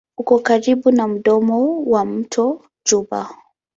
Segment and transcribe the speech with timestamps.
[0.17, 3.29] Uko karibu na mdomo wa mto Juba.